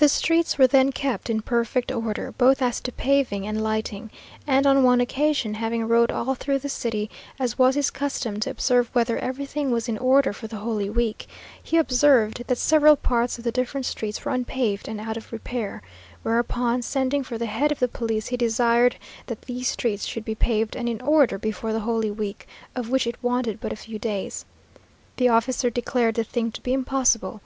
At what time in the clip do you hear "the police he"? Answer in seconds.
17.78-18.36